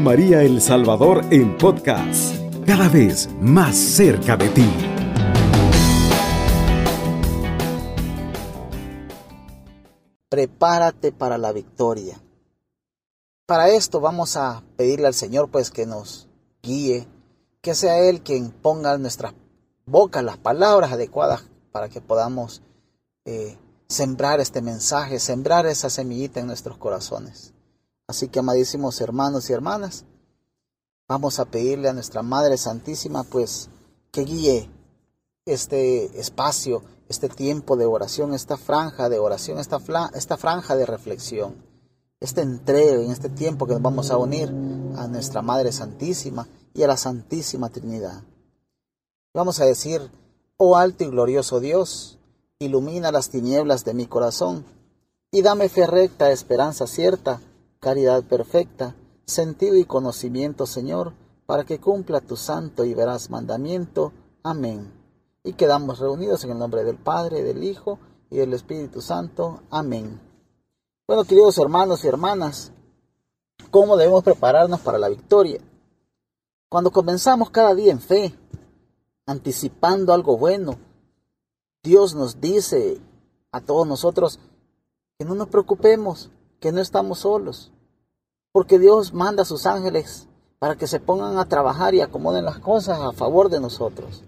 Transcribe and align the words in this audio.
María 0.00 0.42
El 0.42 0.60
Salvador 0.60 1.24
en 1.30 1.56
podcast, 1.56 2.34
cada 2.66 2.88
vez 2.88 3.28
más 3.40 3.76
cerca 3.76 4.36
de 4.36 4.48
ti. 4.48 4.68
Prepárate 10.28 11.12
para 11.12 11.38
la 11.38 11.52
victoria. 11.52 12.20
Para 13.46 13.68
esto 13.70 14.00
vamos 14.00 14.36
a 14.36 14.62
pedirle 14.76 15.06
al 15.06 15.14
Señor 15.14 15.50
pues 15.50 15.70
que 15.70 15.86
nos 15.86 16.28
guíe, 16.62 17.06
que 17.60 17.74
sea 17.74 17.98
Él 18.00 18.22
quien 18.22 18.50
ponga 18.50 18.94
en 18.94 19.02
nuestras 19.02 19.34
bocas 19.86 20.22
las 20.22 20.36
palabras 20.36 20.92
adecuadas 20.92 21.44
para 21.72 21.88
que 21.88 22.00
podamos 22.00 22.62
eh, 23.24 23.56
sembrar 23.88 24.40
este 24.40 24.62
mensaje, 24.62 25.18
sembrar 25.18 25.66
esa 25.66 25.90
semillita 25.90 26.40
en 26.40 26.46
nuestros 26.46 26.76
corazones. 26.76 27.52
Así 28.08 28.28
que, 28.28 28.38
amadísimos 28.38 29.00
hermanos 29.00 29.50
y 29.50 29.52
hermanas, 29.52 30.04
vamos 31.08 31.38
a 31.40 31.44
pedirle 31.44 31.88
a 31.88 31.92
nuestra 31.92 32.22
Madre 32.22 32.56
Santísima, 32.56 33.24
pues, 33.24 33.68
que 34.12 34.22
guíe 34.22 34.70
este 35.44 36.18
espacio, 36.18 36.82
este 37.08 37.28
tiempo 37.28 37.76
de 37.76 37.86
oración, 37.86 38.34
esta 38.34 38.56
franja 38.56 39.08
de 39.08 39.18
oración, 39.18 39.58
esta, 39.58 39.78
esta 40.14 40.36
franja 40.36 40.76
de 40.76 40.86
reflexión, 40.86 41.56
este 42.20 42.42
entrega 42.42 43.02
en 43.02 43.10
este 43.10 43.28
tiempo 43.28 43.66
que 43.66 43.74
nos 43.74 43.82
vamos 43.82 44.10
a 44.10 44.16
unir 44.16 44.48
a 44.96 45.06
nuestra 45.06 45.42
Madre 45.42 45.72
Santísima 45.72 46.48
y 46.74 46.82
a 46.82 46.88
la 46.88 46.96
Santísima 46.96 47.68
Trinidad. 47.70 48.22
Vamos 49.34 49.60
a 49.60 49.66
decir, 49.66 50.10
oh 50.56 50.76
alto 50.76 51.04
y 51.04 51.08
glorioso 51.08 51.60
Dios, 51.60 52.18
ilumina 52.58 53.12
las 53.12 53.30
tinieblas 53.30 53.84
de 53.84 53.94
mi 53.94 54.06
corazón, 54.06 54.64
y 55.30 55.42
dame 55.42 55.68
fe 55.68 55.86
recta, 55.86 56.30
esperanza 56.30 56.86
cierta, 56.86 57.40
caridad 57.86 58.24
perfecta, 58.24 58.96
sentido 59.26 59.76
y 59.76 59.84
conocimiento, 59.84 60.66
Señor, 60.66 61.12
para 61.46 61.62
que 61.62 61.78
cumpla 61.78 62.20
tu 62.20 62.36
santo 62.36 62.84
y 62.84 62.94
veraz 62.94 63.30
mandamiento. 63.30 64.12
Amén. 64.42 64.92
Y 65.44 65.52
quedamos 65.52 66.00
reunidos 66.00 66.42
en 66.42 66.50
el 66.50 66.58
nombre 66.58 66.82
del 66.82 66.96
Padre, 66.96 67.44
del 67.44 67.62
Hijo 67.62 68.00
y 68.28 68.38
del 68.38 68.54
Espíritu 68.54 69.00
Santo. 69.00 69.62
Amén. 69.70 70.20
Bueno, 71.06 71.22
queridos 71.22 71.58
hermanos 71.58 72.02
y 72.02 72.08
hermanas, 72.08 72.72
¿cómo 73.70 73.96
debemos 73.96 74.24
prepararnos 74.24 74.80
para 74.80 74.98
la 74.98 75.08
victoria? 75.08 75.60
Cuando 76.68 76.90
comenzamos 76.90 77.50
cada 77.50 77.72
día 77.72 77.92
en 77.92 78.00
fe, 78.00 78.34
anticipando 79.26 80.12
algo 80.12 80.36
bueno, 80.36 80.76
Dios 81.84 82.16
nos 82.16 82.40
dice 82.40 83.00
a 83.52 83.60
todos 83.60 83.86
nosotros 83.86 84.40
que 85.16 85.24
no 85.24 85.36
nos 85.36 85.46
preocupemos, 85.46 86.32
que 86.58 86.72
no 86.72 86.80
estamos 86.80 87.20
solos, 87.20 87.70
porque 88.56 88.78
Dios 88.78 89.12
manda 89.12 89.42
a 89.42 89.44
sus 89.44 89.66
ángeles 89.66 90.28
para 90.58 90.76
que 90.76 90.86
se 90.86 90.98
pongan 90.98 91.36
a 91.36 91.46
trabajar 91.46 91.94
y 91.94 92.00
acomoden 92.00 92.46
las 92.46 92.58
cosas 92.58 92.98
a 93.00 93.12
favor 93.12 93.50
de 93.50 93.60
nosotros. 93.60 94.24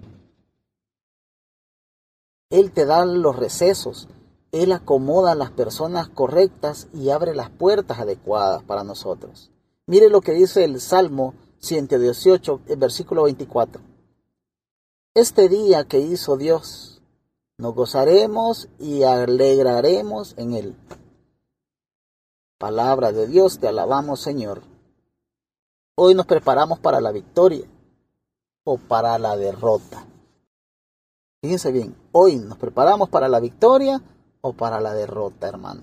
Él 2.50 2.70
te 2.72 2.84
da 2.84 3.06
los 3.06 3.36
recesos, 3.36 4.06
Él 4.52 4.72
acomoda 4.72 5.32
a 5.32 5.34
las 5.34 5.50
personas 5.50 6.10
correctas 6.10 6.88
y 6.92 7.08
abre 7.08 7.34
las 7.34 7.48
puertas 7.48 8.00
adecuadas 8.00 8.62
para 8.64 8.84
nosotros. 8.84 9.50
Mire 9.86 10.10
lo 10.10 10.20
que 10.20 10.32
dice 10.32 10.62
el 10.62 10.78
Salmo 10.78 11.32
118, 11.60 12.60
el 12.66 12.76
versículo 12.76 13.22
24. 13.22 13.80
Este 15.14 15.48
día 15.48 15.84
que 15.84 16.00
hizo 16.00 16.36
Dios, 16.36 17.00
nos 17.56 17.74
gozaremos 17.74 18.68
y 18.78 19.04
alegraremos 19.04 20.34
en 20.36 20.52
él. 20.52 20.76
Palabra 22.58 23.12
de 23.12 23.28
Dios, 23.28 23.60
te 23.60 23.68
alabamos 23.68 24.20
Señor. 24.20 24.62
Hoy 25.94 26.16
nos 26.16 26.26
preparamos 26.26 26.80
para 26.80 27.00
la 27.00 27.12
victoria 27.12 27.64
o 28.64 28.78
para 28.78 29.16
la 29.16 29.36
derrota. 29.36 30.04
Fíjense 31.40 31.70
bien, 31.70 31.94
hoy 32.10 32.36
nos 32.36 32.58
preparamos 32.58 33.10
para 33.10 33.28
la 33.28 33.38
victoria 33.38 34.02
o 34.40 34.54
para 34.54 34.80
la 34.80 34.92
derrota, 34.92 35.46
hermano. 35.46 35.82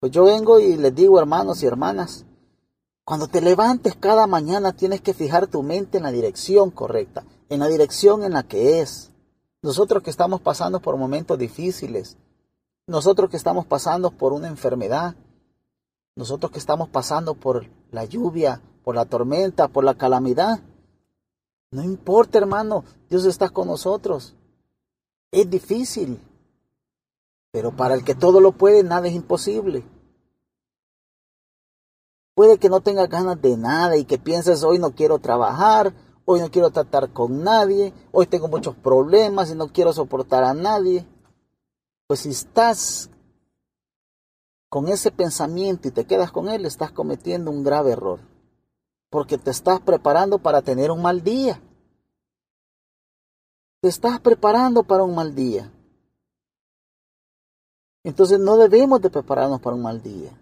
Pues 0.00 0.10
yo 0.10 0.24
vengo 0.24 0.58
y 0.58 0.76
les 0.76 0.92
digo, 0.92 1.20
hermanos 1.20 1.62
y 1.62 1.66
hermanas, 1.66 2.26
cuando 3.04 3.28
te 3.28 3.40
levantes 3.40 3.94
cada 3.94 4.26
mañana 4.26 4.72
tienes 4.72 5.02
que 5.02 5.14
fijar 5.14 5.46
tu 5.46 5.62
mente 5.62 5.98
en 5.98 6.02
la 6.02 6.10
dirección 6.10 6.72
correcta, 6.72 7.24
en 7.48 7.60
la 7.60 7.68
dirección 7.68 8.24
en 8.24 8.32
la 8.32 8.42
que 8.42 8.80
es. 8.80 9.12
Nosotros 9.62 10.02
que 10.02 10.10
estamos 10.10 10.40
pasando 10.40 10.80
por 10.80 10.96
momentos 10.96 11.38
difíciles, 11.38 12.16
nosotros 12.86 13.30
que 13.30 13.36
estamos 13.36 13.66
pasando 13.66 14.10
por 14.10 14.32
una 14.32 14.48
enfermedad, 14.48 15.14
nosotros 16.16 16.52
que 16.52 16.58
estamos 16.58 16.88
pasando 16.88 17.34
por 17.34 17.66
la 17.90 18.04
lluvia, 18.04 18.60
por 18.84 18.94
la 18.94 19.04
tormenta, 19.04 19.68
por 19.68 19.84
la 19.84 19.94
calamidad. 19.94 20.60
No 21.70 21.82
importa, 21.82 22.38
hermano, 22.38 22.84
Dios 23.08 23.24
está 23.24 23.48
con 23.48 23.68
nosotros. 23.68 24.34
Es 25.30 25.48
difícil, 25.48 26.20
pero 27.50 27.74
para 27.74 27.94
el 27.94 28.04
que 28.04 28.14
todo 28.14 28.40
lo 28.40 28.52
puede, 28.52 28.82
nada 28.82 29.08
es 29.08 29.14
imposible. 29.14 29.84
Puede 32.34 32.58
que 32.58 32.68
no 32.68 32.80
tengas 32.80 33.08
ganas 33.08 33.40
de 33.40 33.56
nada 33.56 33.96
y 33.96 34.04
que 34.04 34.18
pienses 34.18 34.64
hoy 34.64 34.78
no 34.78 34.92
quiero 34.94 35.18
trabajar, 35.18 35.94
hoy 36.24 36.40
no 36.40 36.50
quiero 36.50 36.70
tratar 36.70 37.12
con 37.12 37.44
nadie, 37.44 37.92
hoy 38.10 38.26
tengo 38.26 38.48
muchos 38.48 38.74
problemas 38.74 39.50
y 39.50 39.54
no 39.54 39.68
quiero 39.68 39.92
soportar 39.92 40.44
a 40.44 40.54
nadie. 40.54 41.06
Pues 42.12 42.20
si 42.20 42.28
estás 42.28 43.08
con 44.68 44.86
ese 44.88 45.10
pensamiento 45.10 45.88
y 45.88 45.92
te 45.92 46.04
quedas 46.04 46.30
con 46.30 46.50
él, 46.50 46.66
estás 46.66 46.92
cometiendo 46.92 47.50
un 47.50 47.64
grave 47.64 47.92
error, 47.92 48.20
porque 49.08 49.38
te 49.38 49.50
estás 49.50 49.80
preparando 49.80 50.38
para 50.38 50.60
tener 50.60 50.90
un 50.90 51.00
mal 51.00 51.22
día. 51.22 51.58
Te 53.80 53.88
estás 53.88 54.20
preparando 54.20 54.82
para 54.82 55.04
un 55.04 55.14
mal 55.14 55.34
día. 55.34 55.72
Entonces 58.04 58.38
no 58.38 58.58
debemos 58.58 59.00
de 59.00 59.08
prepararnos 59.08 59.62
para 59.62 59.76
un 59.76 59.80
mal 59.80 60.02
día. 60.02 60.38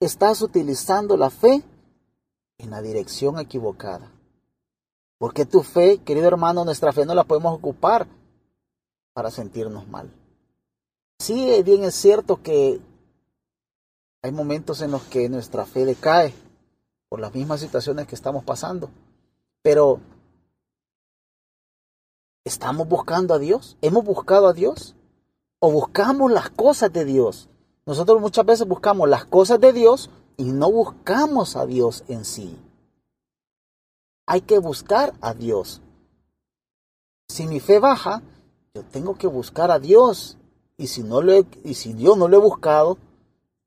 Estás 0.00 0.42
utilizando 0.42 1.16
la 1.16 1.30
fe 1.30 1.62
en 2.58 2.70
la 2.70 2.82
dirección 2.82 3.38
equivocada. 3.38 4.10
Porque 5.18 5.46
tu 5.46 5.62
fe, 5.62 5.98
querido 5.98 6.26
hermano, 6.26 6.64
nuestra 6.64 6.92
fe 6.92 7.06
no 7.06 7.14
la 7.14 7.22
podemos 7.22 7.54
ocupar 7.54 8.08
para 9.14 9.30
sentirnos 9.30 9.88
mal. 9.88 10.10
Sí, 11.18 11.62
bien 11.62 11.84
es 11.84 11.94
cierto 11.94 12.42
que 12.42 12.80
hay 14.22 14.32
momentos 14.32 14.82
en 14.82 14.90
los 14.90 15.04
que 15.04 15.28
nuestra 15.28 15.64
fe 15.64 15.86
decae 15.86 16.34
por 17.08 17.20
las 17.20 17.34
mismas 17.34 17.60
situaciones 17.60 18.06
que 18.06 18.14
estamos 18.16 18.44
pasando, 18.44 18.90
pero 19.62 20.00
¿estamos 22.44 22.88
buscando 22.88 23.32
a 23.32 23.38
Dios? 23.38 23.78
¿Hemos 23.80 24.04
buscado 24.04 24.48
a 24.48 24.52
Dios? 24.52 24.96
¿O 25.60 25.70
buscamos 25.70 26.30
las 26.32 26.50
cosas 26.50 26.92
de 26.92 27.04
Dios? 27.04 27.48
Nosotros 27.86 28.20
muchas 28.20 28.44
veces 28.44 28.66
buscamos 28.66 29.08
las 29.08 29.24
cosas 29.24 29.60
de 29.60 29.72
Dios 29.72 30.10
y 30.36 30.52
no 30.52 30.70
buscamos 30.70 31.54
a 31.56 31.66
Dios 31.66 32.02
en 32.08 32.24
sí. 32.24 32.58
Hay 34.26 34.40
que 34.40 34.58
buscar 34.58 35.12
a 35.20 35.34
Dios. 35.34 35.82
Si 37.28 37.46
mi 37.46 37.60
fe 37.60 37.78
baja, 37.78 38.22
yo 38.74 38.82
tengo 38.82 39.16
que 39.16 39.28
buscar 39.28 39.70
a 39.70 39.78
Dios. 39.78 40.36
Y 40.76 40.88
si, 40.88 41.04
no 41.04 41.22
lo 41.22 41.32
y 41.62 41.74
si 41.74 41.94
yo 41.94 42.16
no 42.16 42.26
lo 42.26 42.36
he 42.36 42.40
buscado, 42.40 42.98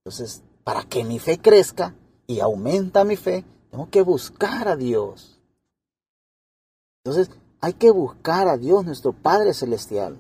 entonces, 0.04 0.44
para 0.66 0.84
que 0.84 1.06
mi 1.06 1.20
fe 1.20 1.40
crezca 1.40 1.96
y 2.28 2.42
aumenta 2.42 3.06
mi 3.06 3.16
fe, 3.16 3.46
tengo 3.72 3.90
que 3.90 4.02
buscar 4.02 4.68
a 4.68 4.76
Dios. 4.76 5.40
Entonces, 7.04 7.34
hay 7.62 7.74
que 7.74 7.92
buscar 7.92 8.50
a 8.50 8.58
Dios, 8.58 8.86
nuestro 8.86 9.14
Padre 9.14 9.54
Celestial. 9.54 10.18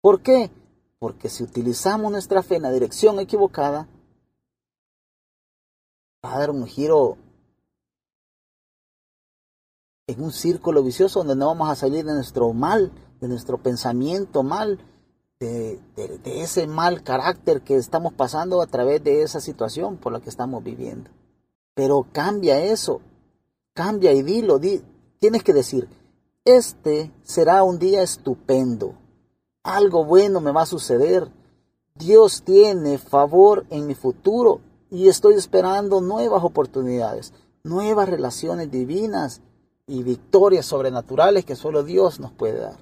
¿Por 0.00 0.22
qué? 0.22 0.50
Porque 0.98 1.28
si 1.28 1.44
utilizamos 1.44 2.10
nuestra 2.10 2.42
fe 2.42 2.56
en 2.56 2.62
la 2.62 2.72
dirección 2.72 3.20
equivocada, 3.20 3.86
va 6.24 6.34
a 6.34 6.38
dar 6.38 6.50
un 6.50 6.66
giro 6.66 7.18
en 10.12 10.22
un 10.22 10.32
círculo 10.32 10.82
vicioso 10.82 11.20
donde 11.20 11.36
no 11.36 11.46
vamos 11.46 11.68
a 11.70 11.76
salir 11.76 12.04
de 12.04 12.14
nuestro 12.14 12.52
mal, 12.52 12.92
de 13.20 13.28
nuestro 13.28 13.58
pensamiento 13.58 14.42
mal, 14.42 14.78
de, 15.40 15.80
ese 16.24 16.66
mal 16.66 17.02
carácter 17.02 17.62
que 17.62 17.76
estamos 17.76 18.12
pasando 18.12 18.62
a 18.62 18.66
través 18.66 19.02
de 19.02 19.22
esa 19.22 19.40
situación 19.40 19.96
por 19.96 20.12
la 20.12 20.20
que 20.20 20.30
estamos 20.30 20.62
viviendo. 20.62 21.10
Pero 21.74 22.06
cambia 22.12 22.60
eso, 22.60 23.00
cambia 23.74 24.12
y 24.12 24.22
dilo, 24.22 24.60
tienes 25.18 25.42
que 25.42 25.52
decir, 25.52 25.88
este 26.44 27.12
será 27.22 27.62
un 27.62 27.78
día 27.78 28.02
estupendo, 28.02 28.94
algo 29.62 30.04
bueno 30.04 30.40
me 30.40 30.52
va 30.52 30.62
a 30.62 30.66
suceder, 30.66 31.30
Dios 31.94 32.42
tiene 32.42 32.98
favor 32.98 33.66
en 33.70 33.86
mi 33.86 33.94
futuro 33.94 34.60
y 34.90 35.08
estoy 35.08 35.34
esperando 35.34 36.00
nuevas 36.00 36.44
oportunidades, 36.44 37.32
nuevas 37.64 38.08
relaciones 38.08 38.70
divinas 38.70 39.40
y 39.86 40.02
victorias 40.02 40.66
sobrenaturales 40.66 41.44
que 41.44 41.56
solo 41.56 41.82
Dios 41.82 42.20
nos 42.20 42.32
puede 42.32 42.60
dar. 42.60 42.78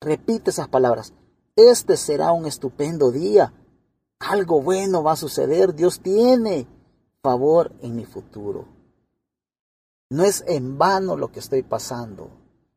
Repite 0.00 0.50
esas 0.50 0.68
palabras. 0.68 1.12
Este 1.56 1.96
será 1.96 2.32
un 2.32 2.46
estupendo 2.46 3.10
día. 3.10 3.52
Algo 4.18 4.62
bueno 4.62 5.02
va 5.02 5.12
a 5.12 5.16
suceder. 5.16 5.74
Dios 5.74 6.00
tiene 6.00 6.66
favor 7.22 7.72
en 7.80 7.96
mi 7.96 8.06
futuro. 8.06 8.66
No 10.08 10.24
es 10.24 10.42
en 10.46 10.78
vano 10.78 11.16
lo 11.16 11.30
que 11.30 11.40
estoy 11.40 11.62
pasando. 11.62 12.30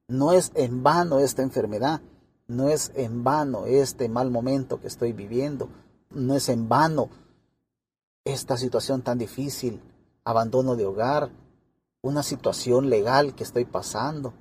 No 0.07 0.33
es 0.33 0.51
en 0.55 0.83
vano 0.83 1.19
esta 1.19 1.41
enfermedad. 1.41 2.01
No 2.47 2.67
es 2.69 2.91
en 2.95 3.23
vano 3.23 3.65
este 3.65 4.09
mal 4.09 4.29
momento 4.29 4.81
que 4.81 4.87
estoy 4.87 5.13
viviendo. 5.13 5.69
No 6.09 6.35
es 6.35 6.49
en 6.49 6.67
vano 6.67 7.09
esta 8.25 8.57
situación 8.57 9.01
tan 9.01 9.17
difícil. 9.17 9.81
Abandono 10.25 10.75
de 10.75 10.85
hogar. 10.85 11.29
Una 12.03 12.21
situación 12.21 12.89
legal 12.89 13.33
que 13.33 13.43
estoy 13.43 13.63
pasando. 13.63 14.33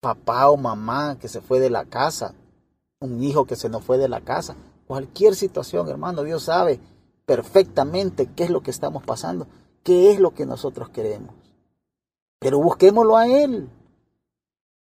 Papá 0.00 0.50
o 0.50 0.58
mamá 0.58 1.18
que 1.18 1.28
se 1.28 1.40
fue 1.40 1.60
de 1.60 1.70
la 1.70 1.86
casa. 1.86 2.34
Un 3.00 3.24
hijo 3.24 3.46
que 3.46 3.56
se 3.56 3.70
nos 3.70 3.82
fue 3.82 3.96
de 3.96 4.08
la 4.08 4.20
casa. 4.20 4.54
Cualquier 4.86 5.34
situación, 5.34 5.88
hermano, 5.88 6.22
Dios 6.22 6.44
sabe 6.44 6.78
perfectamente 7.24 8.26
qué 8.36 8.44
es 8.44 8.50
lo 8.50 8.62
que 8.62 8.70
estamos 8.70 9.02
pasando, 9.02 9.48
qué 9.82 10.12
es 10.12 10.20
lo 10.20 10.34
que 10.34 10.44
nosotros 10.44 10.90
queremos. 10.90 11.34
Pero 12.38 12.60
busquémoslo 12.60 13.16
a 13.16 13.26
Él. 13.26 13.70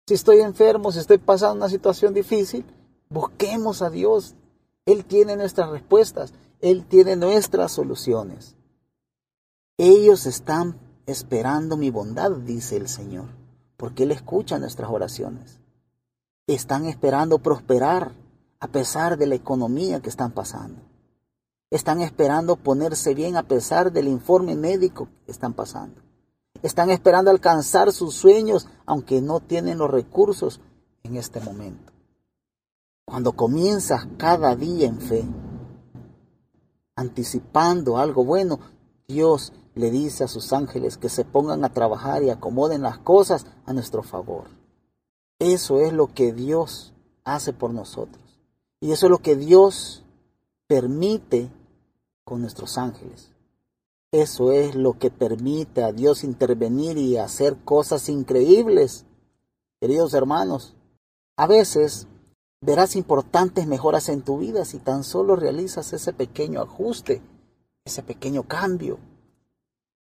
Si 0.06 0.14
estoy 0.14 0.40
enfermo, 0.40 0.92
si 0.92 1.00
estoy 1.00 1.18
pasando 1.18 1.56
una 1.56 1.68
situación 1.68 2.14
difícil, 2.14 2.64
busquemos 3.10 3.82
a 3.82 3.90
Dios. 3.90 4.34
Él 4.86 5.04
tiene 5.04 5.36
nuestras 5.36 5.68
respuestas, 5.68 6.32
Él 6.60 6.86
tiene 6.86 7.16
nuestras 7.16 7.72
soluciones. 7.72 8.56
Ellos 9.76 10.24
están 10.24 10.78
esperando 11.06 11.76
mi 11.76 11.90
bondad, 11.90 12.30
dice 12.30 12.76
el 12.76 12.88
Señor, 12.88 13.26
porque 13.76 14.04
Él 14.04 14.12
escucha 14.12 14.58
nuestras 14.58 14.90
oraciones. 14.90 15.60
Están 16.46 16.86
esperando 16.86 17.38
prosperar 17.38 18.12
a 18.60 18.68
pesar 18.68 19.18
de 19.18 19.26
la 19.26 19.34
economía 19.34 20.00
que 20.00 20.08
están 20.08 20.32
pasando. 20.32 20.80
Están 21.70 22.00
esperando 22.00 22.56
ponerse 22.56 23.14
bien 23.14 23.36
a 23.36 23.42
pesar 23.42 23.92
del 23.92 24.08
informe 24.08 24.54
médico 24.54 25.08
que 25.26 25.32
están 25.32 25.54
pasando. 25.54 26.02
Están 26.62 26.90
esperando 26.90 27.30
alcanzar 27.30 27.92
sus 27.92 28.14
sueños 28.14 28.68
aunque 28.86 29.20
no 29.20 29.40
tienen 29.40 29.78
los 29.78 29.90
recursos 29.90 30.60
en 31.02 31.16
este 31.16 31.40
momento. 31.40 31.92
Cuando 33.04 33.32
comienzas 33.32 34.06
cada 34.16 34.56
día 34.56 34.86
en 34.86 35.00
fe, 35.00 35.24
anticipando 36.96 37.98
algo 37.98 38.24
bueno, 38.24 38.60
Dios 39.06 39.52
le 39.74 39.90
dice 39.90 40.24
a 40.24 40.28
sus 40.28 40.52
ángeles 40.52 40.96
que 40.96 41.08
se 41.08 41.24
pongan 41.24 41.64
a 41.64 41.72
trabajar 41.72 42.22
y 42.22 42.30
acomoden 42.30 42.82
las 42.82 42.98
cosas 42.98 43.46
a 43.66 43.72
nuestro 43.72 44.02
favor. 44.02 44.44
Eso 45.38 45.80
es 45.80 45.92
lo 45.92 46.14
que 46.14 46.32
Dios 46.32 46.92
hace 47.24 47.52
por 47.52 47.72
nosotros. 47.72 48.22
Y 48.80 48.92
eso 48.92 49.06
es 49.06 49.10
lo 49.10 49.18
que 49.18 49.36
Dios 49.36 50.04
permite 50.66 51.50
con 52.24 52.40
nuestros 52.40 52.78
ángeles. 52.78 53.30
Eso 54.12 54.52
es 54.52 54.76
lo 54.76 54.98
que 54.98 55.10
permite 55.10 55.82
a 55.82 55.92
Dios 55.92 56.22
intervenir 56.22 56.96
y 56.98 57.16
hacer 57.16 57.56
cosas 57.64 58.08
increíbles. 58.08 59.06
Queridos 59.80 60.14
hermanos, 60.14 60.76
a 61.36 61.48
veces 61.48 62.06
verás 62.60 62.94
importantes 62.94 63.66
mejoras 63.66 64.08
en 64.08 64.22
tu 64.22 64.38
vida 64.38 64.64
si 64.64 64.78
tan 64.78 65.02
solo 65.02 65.34
realizas 65.34 65.92
ese 65.92 66.12
pequeño 66.12 66.62
ajuste, 66.62 67.22
ese 67.84 68.02
pequeño 68.02 68.44
cambio. 68.44 68.98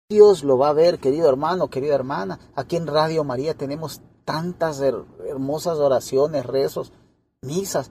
Dios 0.09 0.45
lo 0.45 0.57
va 0.57 0.69
a 0.69 0.73
ver, 0.73 0.99
querido 0.99 1.29
hermano, 1.29 1.69
querida 1.69 1.95
hermana. 1.95 2.39
Aquí 2.55 2.77
en 2.77 2.87
Radio 2.87 3.25
María 3.25 3.55
tenemos 3.55 4.01
tantas 4.25 4.81
hermosas 4.81 5.79
oraciones, 5.79 6.47
rezos, 6.47 6.93
misas, 7.43 7.91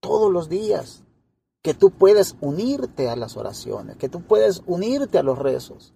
todos 0.00 0.32
los 0.32 0.48
días 0.48 1.02
que 1.62 1.74
tú 1.74 1.90
puedes 1.90 2.36
unirte 2.40 3.08
a 3.08 3.16
las 3.16 3.36
oraciones, 3.36 3.96
que 3.96 4.08
tú 4.08 4.22
puedes 4.22 4.62
unirte 4.66 5.18
a 5.18 5.22
los 5.22 5.38
rezos. 5.38 5.92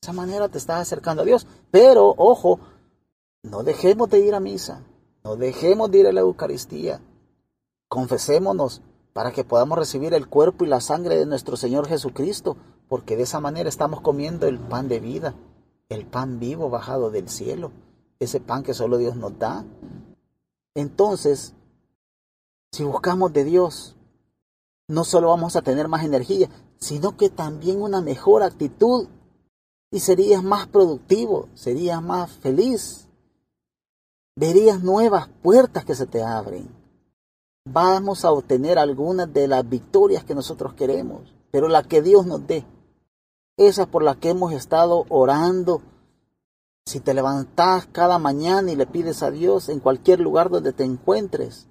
De 0.00 0.06
esa 0.06 0.12
manera 0.12 0.48
te 0.48 0.58
estás 0.58 0.80
acercando 0.80 1.22
a 1.22 1.26
Dios. 1.26 1.46
Pero, 1.70 2.14
ojo, 2.16 2.60
no 3.42 3.62
dejemos 3.62 4.08
de 4.10 4.20
ir 4.20 4.34
a 4.34 4.40
misa, 4.40 4.82
no 5.24 5.36
dejemos 5.36 5.90
de 5.90 5.98
ir 5.98 6.06
a 6.06 6.12
la 6.12 6.20
Eucaristía. 6.20 7.02
Confesémonos 7.88 8.82
para 9.12 9.32
que 9.32 9.44
podamos 9.44 9.78
recibir 9.78 10.14
el 10.14 10.28
cuerpo 10.28 10.64
y 10.64 10.68
la 10.68 10.80
sangre 10.80 11.16
de 11.16 11.26
nuestro 11.26 11.56
Señor 11.56 11.86
Jesucristo, 11.86 12.56
porque 12.90 13.16
de 13.16 13.22
esa 13.22 13.38
manera 13.38 13.68
estamos 13.68 14.00
comiendo 14.00 14.48
el 14.48 14.58
pan 14.58 14.88
de 14.88 14.98
vida, 14.98 15.36
el 15.88 16.06
pan 16.06 16.40
vivo 16.40 16.70
bajado 16.70 17.12
del 17.12 17.28
cielo, 17.28 17.70
ese 18.18 18.40
pan 18.40 18.64
que 18.64 18.74
solo 18.74 18.98
Dios 18.98 19.14
nos 19.14 19.38
da. 19.38 19.64
Entonces, 20.74 21.54
si 22.72 22.82
buscamos 22.82 23.32
de 23.32 23.44
Dios, 23.44 23.94
no 24.88 25.04
solo 25.04 25.28
vamos 25.28 25.54
a 25.54 25.62
tener 25.62 25.86
más 25.86 26.04
energía, 26.04 26.50
sino 26.80 27.16
que 27.16 27.30
también 27.30 27.80
una 27.80 28.00
mejor 28.00 28.42
actitud 28.42 29.06
y 29.92 30.00
serías 30.00 30.42
más 30.42 30.66
productivo, 30.66 31.48
serías 31.54 32.02
más 32.02 32.32
feliz. 32.32 33.06
Verías 34.34 34.82
nuevas 34.82 35.28
puertas 35.44 35.84
que 35.84 35.94
se 35.94 36.06
te 36.06 36.24
abren. 36.24 36.68
Vamos 37.66 38.24
a 38.24 38.32
obtener 38.32 38.80
algunas 38.80 39.32
de 39.32 39.46
las 39.46 39.68
victorias 39.68 40.24
que 40.24 40.34
nosotros 40.34 40.74
queremos, 40.74 41.32
pero 41.52 41.68
la 41.68 41.84
que 41.84 42.02
Dios 42.02 42.26
nos 42.26 42.44
dé, 42.48 42.64
esa 43.60 43.84
por 43.84 44.02
la 44.02 44.14
que 44.14 44.30
hemos 44.30 44.52
estado 44.52 45.04
orando. 45.10 45.82
Si 46.86 46.98
te 46.98 47.12
levantas 47.12 47.86
cada 47.92 48.18
mañana 48.18 48.72
y 48.72 48.76
le 48.76 48.86
pides 48.86 49.22
a 49.22 49.30
Dios 49.30 49.68
en 49.68 49.80
cualquier 49.80 50.18
lugar 50.20 50.48
donde 50.48 50.72
te 50.72 50.84
encuentres, 50.84 51.66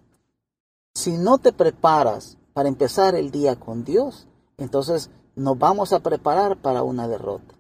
si 0.94 1.18
no 1.18 1.39
te 1.39 1.51
preparas 1.51 2.38
para 2.53 2.69
empezar 2.69 3.15
el 3.15 3.31
día 3.31 3.59
con 3.59 3.83
Dios, 3.83 4.27
entonces 4.57 5.09
nos 5.36 5.57
vamos 5.57 5.91
a 5.91 6.00
preparar 6.00 6.57
para 6.57 6.83
una 6.83 7.07
derrota. 7.07 7.56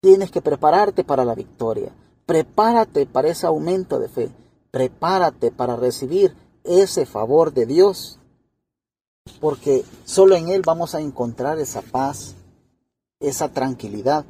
Tienes 0.00 0.30
que 0.30 0.42
prepararte 0.42 1.02
para 1.02 1.24
la 1.24 1.34
victoria. 1.34 1.92
Prepárate 2.26 3.06
para 3.06 3.28
ese 3.28 3.46
aumento 3.46 3.98
de 3.98 4.08
fe. 4.08 4.30
Prepárate 4.70 5.50
para 5.50 5.76
recibir 5.76 6.36
ese 6.64 7.06
favor 7.06 7.54
de 7.54 7.64
Dios. 7.64 8.18
Porque 9.40 9.84
solo 10.04 10.36
en 10.36 10.48
Él 10.48 10.62
vamos 10.64 10.94
a 10.94 11.00
encontrar 11.00 11.58
esa 11.58 11.80
paz, 11.80 12.34
esa 13.20 13.48
tranquilidad, 13.52 14.24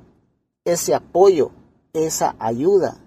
ese 0.65 0.95
apoyo, 0.95 1.51
esa 1.93 2.37
ayuda. 2.39 2.99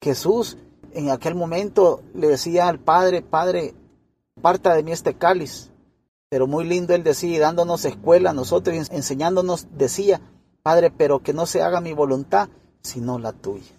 Jesús 0.00 0.56
en 0.92 1.10
aquel 1.10 1.34
momento 1.34 2.02
le 2.14 2.28
decía 2.28 2.68
al 2.68 2.78
Padre, 2.78 3.22
Padre, 3.22 3.74
parta 4.40 4.74
de 4.74 4.82
mí 4.82 4.92
este 4.92 5.14
cáliz. 5.14 5.70
Pero 6.28 6.46
muy 6.46 6.64
lindo 6.64 6.94
él 6.94 7.02
decía, 7.02 7.40
dándonos 7.40 7.84
escuela 7.84 8.30
a 8.30 8.34
nosotros, 8.34 8.90
enseñándonos, 8.90 9.66
decía, 9.76 10.20
Padre, 10.62 10.90
pero 10.90 11.20
que 11.20 11.32
no 11.32 11.46
se 11.46 11.62
haga 11.62 11.80
mi 11.80 11.94
voluntad, 11.94 12.48
sino 12.82 13.18
la 13.18 13.32
tuya. 13.32 13.72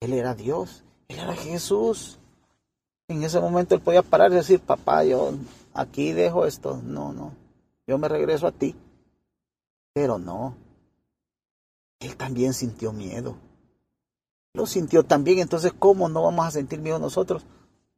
Él 0.00 0.14
era 0.14 0.34
Dios, 0.34 0.84
él 1.08 1.18
era 1.18 1.34
Jesús. 1.34 2.18
En 3.08 3.22
ese 3.22 3.40
momento 3.40 3.74
él 3.74 3.80
podía 3.80 4.02
parar 4.02 4.32
y 4.32 4.36
decir, 4.36 4.60
papá, 4.60 5.04
yo 5.04 5.32
aquí 5.74 6.12
dejo 6.12 6.46
esto. 6.46 6.80
No, 6.82 7.12
no, 7.12 7.32
yo 7.86 7.98
me 7.98 8.08
regreso 8.08 8.46
a 8.46 8.52
ti. 8.52 8.74
Pero 9.96 10.18
no, 10.18 10.54
él 12.00 12.18
también 12.18 12.52
sintió 12.52 12.92
miedo. 12.92 13.34
Lo 14.52 14.66
sintió 14.66 15.04
también, 15.04 15.38
entonces, 15.38 15.72
¿cómo 15.72 16.10
no 16.10 16.22
vamos 16.22 16.44
a 16.44 16.50
sentir 16.50 16.80
miedo 16.80 16.98
nosotros? 16.98 17.46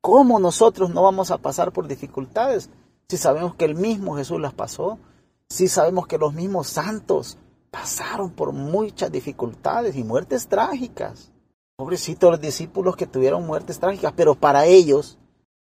¿Cómo 0.00 0.38
nosotros 0.38 0.90
no 0.90 1.02
vamos 1.02 1.32
a 1.32 1.38
pasar 1.38 1.72
por 1.72 1.88
dificultades 1.88 2.70
si 3.08 3.16
sabemos 3.16 3.56
que 3.56 3.64
el 3.64 3.74
mismo 3.74 4.16
Jesús 4.16 4.40
las 4.40 4.54
pasó? 4.54 5.00
Si 5.48 5.66
sabemos 5.66 6.06
que 6.06 6.18
los 6.18 6.34
mismos 6.34 6.68
santos 6.68 7.36
pasaron 7.72 8.30
por 8.30 8.52
muchas 8.52 9.10
dificultades 9.10 9.96
y 9.96 10.04
muertes 10.04 10.46
trágicas. 10.46 11.32
Pobrecitos 11.74 12.30
los 12.30 12.40
discípulos 12.40 12.94
que 12.94 13.08
tuvieron 13.08 13.44
muertes 13.44 13.80
trágicas, 13.80 14.12
pero 14.14 14.36
para 14.36 14.66
ellos 14.66 15.18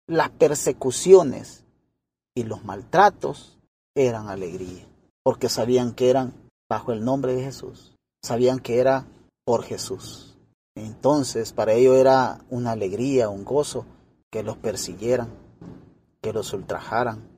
las 0.09 0.31
persecuciones 0.31 1.63
y 2.35 2.43
los 2.43 2.65
maltratos 2.65 3.61
eran 3.95 4.29
alegría, 4.29 4.89
porque 5.27 5.49
sabían 5.49 5.93
que 5.93 6.09
eran 6.09 6.35
bajo 6.71 6.93
el 6.93 7.05
nombre 7.05 7.35
de 7.35 7.43
Jesús, 7.43 7.97
sabían 8.23 8.61
que 8.61 8.79
era 8.79 9.09
por 9.45 9.65
Jesús. 9.65 10.39
Entonces 10.77 11.53
para 11.53 11.73
ellos 11.73 11.97
era 11.97 12.45
una 12.49 12.71
alegría, 12.71 13.29
un 13.29 13.45
gozo, 13.45 13.87
que 14.31 14.45
los 14.45 14.57
persiguieran, 14.57 15.31
que 16.23 16.33
los 16.33 16.53
ultrajaran, 16.53 17.29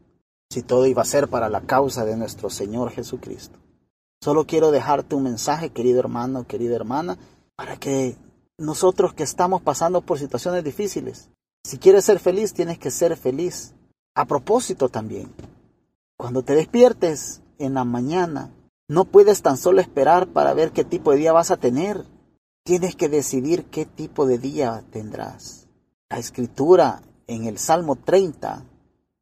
si 0.53 0.61
todo 0.61 0.85
iba 0.85 1.01
a 1.01 1.07
ser 1.07 1.29
para 1.29 1.49
la 1.49 1.63
causa 1.63 2.05
de 2.05 2.19
nuestro 2.19 2.51
Señor 2.51 2.91
Jesucristo. 2.91 3.59
Solo 4.23 4.47
quiero 4.47 4.71
dejarte 4.71 5.15
un 5.15 5.23
mensaje, 5.23 5.71
querido 5.71 5.99
hermano, 5.99 6.47
querida 6.47 6.77
hermana, 6.77 7.17
para 7.57 7.79
que 7.79 8.19
nosotros 8.59 9.15
que 9.15 9.23
estamos 9.23 9.63
pasando 9.63 10.03
por 10.03 10.19
situaciones 10.19 10.63
difíciles, 10.63 11.31
si 11.65 11.79
quieres 11.79 12.05
ser 12.05 12.19
feliz, 12.19 12.53
tienes 12.53 12.79
que 12.79 12.91
ser 12.91 13.17
feliz. 13.17 13.75
A 14.15 14.27
propósito 14.27 14.91
también, 14.91 15.33
cuando 16.19 16.43
te 16.43 16.55
despiertes 16.55 17.41
en 17.59 17.75
la 17.75 17.85
mañana, 17.85 18.53
no 18.89 19.05
puedes 19.05 19.43
tan 19.43 19.57
solo 19.57 19.81
esperar 19.81 20.29
para 20.29 20.55
ver 20.55 20.73
qué 20.73 20.85
tipo 20.85 21.13
de 21.13 21.19
día 21.19 21.33
vas 21.33 21.51
a 21.51 21.59
tener. 21.59 22.05
Tienes 22.65 22.97
que 22.97 23.09
decidir 23.09 23.67
qué 23.67 23.87
tipo 23.87 24.27
de 24.27 24.39
día 24.39 24.85
tendrás 24.91 25.69
la 26.11 26.19
escritura 26.19 27.03
en 27.27 27.45
el 27.45 27.59
Salmo 27.59 27.97
30, 27.97 28.65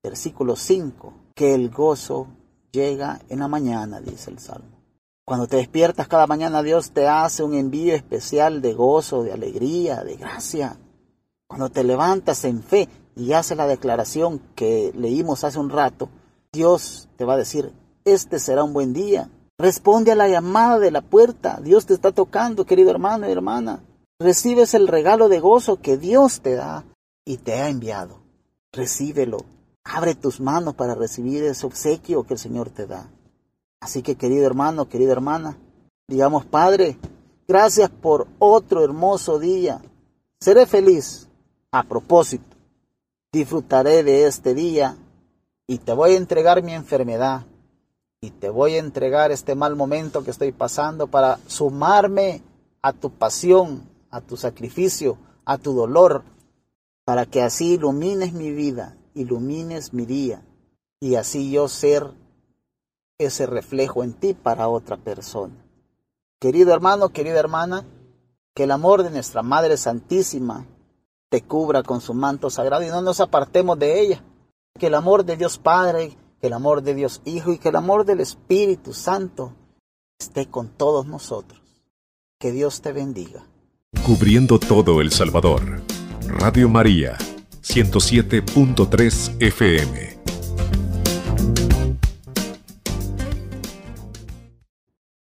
versículo 0.03 0.55
5, 0.55 1.13
que 1.35 1.55
el 1.55 1.71
gozo 1.71 2.29
llega 2.71 3.21
en 3.29 3.41
la 3.41 3.49
mañana, 3.49 4.01
dice 4.01 4.31
el 4.31 4.39
Salmo. 4.39 4.77
Cuando 5.25 5.49
te 5.49 5.57
despiertas 5.57 6.07
cada 6.07 6.29
mañana, 6.29 6.63
Dios 6.63 6.93
te 6.93 7.09
hace 7.09 7.43
un 7.43 7.55
envío 7.55 7.95
especial 7.95 8.63
de 8.63 8.75
gozo, 8.75 9.25
de 9.25 9.33
alegría, 9.33 10.05
de 10.05 10.17
gracia. 10.17 10.79
Cuando 11.49 11.69
te 11.69 11.83
levantas 11.83 12.45
en 12.45 12.63
fe 12.63 12.89
y 13.17 13.33
haces 13.33 13.57
la 13.57 13.67
declaración 13.67 14.41
que 14.55 14.93
leímos 14.95 15.43
hace 15.43 15.59
un 15.59 15.71
rato, 15.71 16.09
Dios 16.53 17.09
te 17.17 17.25
va 17.25 17.35
a 17.35 17.39
decir, 17.39 17.73
este 18.07 18.39
será 18.39 18.63
un 18.63 18.73
buen 18.73 18.93
día. 18.93 19.29
Responde 19.59 20.13
a 20.13 20.15
la 20.15 20.29
llamada 20.29 20.79
de 20.79 20.93
la 20.93 21.03
puerta. 21.03 21.61
Dios 21.61 21.87
te 21.87 21.95
está 21.95 22.13
tocando, 22.13 22.65
querido 22.65 22.91
hermano 22.91 23.29
y 23.29 23.33
hermana. 23.33 23.83
Recibes 24.21 24.75
el 24.75 24.87
regalo 24.87 25.29
de 25.29 25.41
gozo 25.41 25.81
que 25.81 25.99
Dios 25.99 26.41
te 26.41 26.55
da 26.55 26.85
y 27.25 27.39
te 27.39 27.55
ha 27.55 27.69
enviado. 27.69 28.21
Recíbelo. 28.73 29.39
Abre 29.85 30.15
tus 30.15 30.41
manos 30.41 30.75
para 30.75 30.95
recibir 30.95 31.43
ese 31.43 31.67
obsequio 31.67 32.25
que 32.25 32.35
el 32.35 32.39
Señor 32.39 32.71
te 32.71 32.87
da. 32.87 33.11
Así 33.81 34.03
que, 34.03 34.15
querido 34.15 34.47
hermano, 34.47 34.89
querida 34.89 35.13
hermana, 35.13 35.59
digamos, 36.09 36.45
Padre, 36.45 36.99
gracias 37.49 37.91
por 37.91 38.29
otro 38.39 38.85
hermoso 38.85 39.39
día. 39.39 39.81
Seré 40.41 40.67
feliz. 40.67 41.29
A 41.73 41.83
propósito, 41.83 42.57
disfrutaré 43.33 44.03
de 44.03 44.27
este 44.27 44.55
día 44.55 44.97
y 45.67 45.79
te 45.79 45.93
voy 45.93 46.13
a 46.13 46.17
entregar 46.17 46.63
mi 46.63 46.73
enfermedad 46.73 47.45
y 48.27 48.31
te 48.31 48.51
voy 48.51 48.75
a 48.75 48.81
entregar 48.81 49.31
este 49.31 49.55
mal 49.55 49.77
momento 49.77 50.25
que 50.25 50.33
estoy 50.33 50.51
pasando 50.51 51.07
para 51.07 51.39
sumarme 51.47 52.43
a 52.83 52.93
tu 52.93 53.11
pasión, 53.11 53.89
a 54.11 54.21
tu 54.21 54.37
sacrificio, 54.37 55.17
a 55.45 55.59
tu 55.59 55.73
dolor, 55.73 56.25
para 57.05 57.25
que 57.25 57.41
así 57.41 57.75
ilumines 57.75 58.33
mi 58.33 58.51
vida, 58.51 58.97
ilumines 59.15 59.93
mi 59.93 60.07
día 60.07 60.43
y 60.99 61.15
así 61.15 61.53
yo 61.53 61.69
ser 61.69 62.11
ese 63.19 63.47
reflejo 63.47 64.03
en 64.03 64.13
ti 64.13 64.35
para 64.35 64.67
otra 64.67 64.97
persona. 64.97 65.55
Querido 66.41 66.75
hermano, 66.75 67.11
querida 67.11 67.39
hermana, 67.39 67.85
que 68.55 68.65
el 68.65 68.73
amor 68.73 69.05
de 69.05 69.11
nuestra 69.11 69.43
Madre 69.43 69.77
Santísima 69.77 70.67
te 71.29 71.43
cubra 71.43 71.85
con 71.85 72.01
su 72.01 72.13
manto 72.13 72.51
sagrado 72.51 72.83
y 72.83 72.89
no 72.89 73.03
nos 73.03 73.21
apartemos 73.21 73.79
de 73.79 74.01
ella. 74.01 74.25
Que 74.77 74.89
el 74.89 74.95
amor 74.97 75.25
de 75.25 75.37
Dios 75.37 75.59
Padre, 75.59 76.17
el 76.47 76.53
amor 76.53 76.83
de 76.83 76.95
Dios 76.95 77.21
Hijo 77.25 77.53
y 77.53 77.59
que 77.59 77.69
el 77.69 77.77
amor 77.77 78.05
del 78.05 78.21
Espíritu 78.21 78.93
Santo 78.93 79.53
esté 80.19 80.47
con 80.47 80.69
todos 80.69 81.07
nosotros. 81.07 81.61
Que 82.39 82.53
Dios 82.53 82.81
te 82.81 82.93
bendiga. 82.93 83.47
Cubriendo 84.05 84.59
todo 84.59 85.01
El 85.01 85.11
Salvador. 85.11 85.83
Radio 86.27 86.69
María, 86.69 87.17
107.3 87.63 89.37
FM. 89.41 90.16